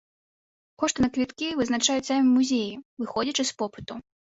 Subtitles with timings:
[0.83, 4.05] Кошты на квіткі вызначаюць самі музеі, зыходзячы з попыту.